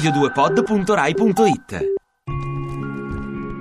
radio2pod.rai.it 0.00 1.94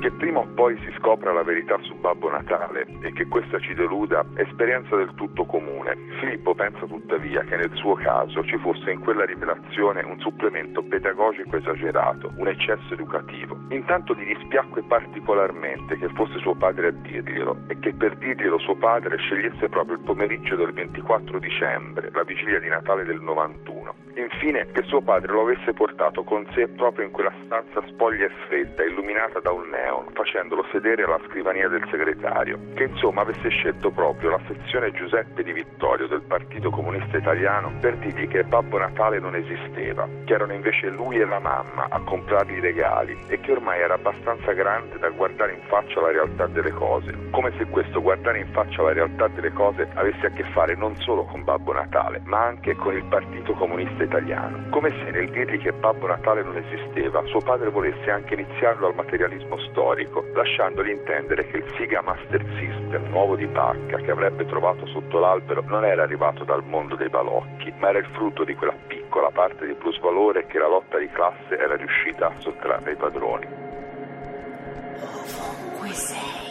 Che 0.00 0.10
prima 0.18 0.40
o 0.40 0.46
poi 0.54 0.76
si 0.84 0.92
scopra 0.98 1.32
la 1.32 1.44
verità 1.44 1.78
su 1.82 1.94
Babbo 1.94 2.28
Natale 2.28 2.86
e 3.02 3.12
che 3.12 3.26
questa 3.28 3.60
ci 3.60 3.72
deluda 3.72 4.26
è 4.34 4.40
esperienza 4.40 4.96
del 4.96 5.14
tutto 5.14 5.44
comune. 5.44 5.96
Filippo 6.18 6.54
pensa 6.54 6.86
tuttavia 6.86 7.44
che 7.44 7.56
nel 7.56 7.70
suo 7.74 7.94
caso 7.94 8.44
ci 8.44 8.58
fosse 8.58 8.90
in 8.90 8.98
quella 9.00 9.24
rivelazione 9.24 10.02
un 10.02 10.18
supplemento 10.18 10.82
pedagogico 10.82 11.56
esagerato, 11.56 12.32
un 12.36 12.48
eccesso 12.48 12.94
educativo. 12.94 13.56
Intanto 13.68 14.14
gli 14.14 14.26
dispiacque 14.34 14.82
particolarmente 14.82 15.96
che 15.96 16.08
fosse 16.14 16.38
suo 16.40 16.56
padre 16.56 16.88
a 16.88 16.90
dirglielo 16.90 17.68
e 17.68 17.78
che 17.78 17.94
per 17.94 18.16
dirglielo 18.16 18.58
suo 18.58 18.74
padre 18.74 19.16
scegliesse 19.18 19.68
proprio 19.68 19.94
il 19.96 20.02
pomeriggio 20.02 20.56
del 20.56 20.72
24 20.72 21.38
dicembre, 21.38 22.10
la 22.12 22.24
vigilia 22.24 22.58
di 22.58 22.68
Natale 22.68 23.04
del 23.04 23.20
91. 23.20 23.73
Infine 24.16 24.66
che 24.70 24.82
suo 24.84 25.00
padre 25.00 25.32
lo 25.32 25.42
avesse 25.42 25.72
portato 25.72 26.22
con 26.22 26.46
sé 26.54 26.68
proprio 26.68 27.04
in 27.04 27.10
quella 27.10 27.32
stanza 27.46 27.82
spoglia 27.88 28.26
e 28.26 28.30
fredda, 28.46 28.84
illuminata 28.84 29.40
da 29.40 29.50
un 29.50 29.68
neon, 29.68 30.06
facendolo 30.12 30.64
sedere 30.70 31.02
alla 31.02 31.18
scrivania 31.26 31.68
del 31.68 31.84
segretario, 31.90 32.58
che 32.74 32.84
insomma 32.84 33.22
avesse 33.22 33.48
scelto 33.48 33.90
proprio 33.90 34.30
la 34.30 34.40
sezione 34.46 34.92
Giuseppe 34.92 35.42
di 35.42 35.52
Vittorio 35.52 36.06
del 36.06 36.22
Partito 36.22 36.70
Comunista 36.70 37.16
Italiano 37.16 37.72
per 37.80 37.96
dirgli 37.96 38.28
che 38.28 38.44
Babbo 38.44 38.78
Natale 38.78 39.18
non 39.18 39.34
esisteva, 39.34 40.08
che 40.24 40.32
erano 40.32 40.52
invece 40.52 40.90
lui 40.90 41.18
e 41.18 41.24
la 41.24 41.40
mamma 41.40 41.88
a 41.88 42.00
comprargli 42.00 42.58
i 42.58 42.60
regali 42.60 43.18
e 43.26 43.40
che 43.40 43.50
ormai 43.50 43.80
era 43.80 43.94
abbastanza 43.94 44.52
grande 44.52 44.96
da 44.98 45.08
guardare 45.10 45.54
in 45.54 45.62
faccia 45.66 46.00
la 46.00 46.12
realtà 46.12 46.46
delle 46.46 46.70
cose, 46.70 47.12
come 47.30 47.52
se 47.58 47.64
questo 47.66 48.00
guardare 48.00 48.38
in 48.38 48.52
faccia 48.52 48.82
la 48.82 48.92
realtà 48.92 49.26
delle 49.26 49.52
cose 49.52 49.88
avesse 49.94 50.26
a 50.26 50.30
che 50.30 50.44
fare 50.52 50.76
non 50.76 50.94
solo 50.98 51.24
con 51.24 51.42
Babbo 51.42 51.72
Natale, 51.72 52.20
ma 52.24 52.44
anche 52.44 52.76
con 52.76 52.94
il 52.94 53.04
Partito 53.06 53.54
Comunista 53.54 53.92
Italiano, 53.94 54.03
come 54.70 54.90
se 54.90 55.10
nel 55.10 55.30
dirgli 55.30 55.58
che 55.58 55.72
Babbo 55.72 56.06
Natale 56.06 56.42
non 56.42 56.56
esisteva, 56.56 57.24
suo 57.26 57.40
padre 57.40 57.70
volesse 57.70 58.10
anche 58.10 58.34
iniziarlo 58.34 58.86
al 58.86 58.94
materialismo 58.94 59.58
storico, 59.70 60.24
lasciandogli 60.34 60.90
intendere 60.90 61.46
che 61.46 61.58
il 61.58 61.74
Siga 61.76 62.02
Master 62.02 62.44
System 62.58 63.08
nuovo 63.10 63.36
di 63.36 63.46
pacca 63.46 63.96
che 63.98 64.10
avrebbe 64.10 64.44
trovato 64.46 64.86
sotto 64.86 65.18
l'albero 65.18 65.62
non 65.66 65.84
era 65.84 66.02
arrivato 66.02 66.44
dal 66.44 66.64
mondo 66.64 66.96
dei 66.96 67.08
balocchi, 67.08 67.72
ma 67.78 67.88
era 67.88 67.98
il 67.98 68.08
frutto 68.12 68.44
di 68.44 68.54
quella 68.54 68.74
piccola 68.86 69.30
parte 69.30 69.66
di 69.66 69.74
plusvalore 69.74 70.46
che 70.46 70.58
la 70.58 70.68
lotta 70.68 70.98
di 70.98 71.08
classe 71.08 71.56
era 71.56 71.76
riuscita 71.76 72.26
a 72.26 72.32
sottrarre 72.38 72.90
ai 72.90 72.96
padroni. 72.96 73.46
Ovunque 75.00 75.88
sei. 75.90 76.44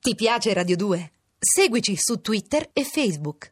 Ti 0.00 0.14
piace 0.14 0.54
Radio 0.54 0.76
2? 0.76 1.10
Seguici 1.38 1.94
su 1.96 2.20
Twitter 2.20 2.68
e 2.72 2.82
Facebook. 2.82 3.46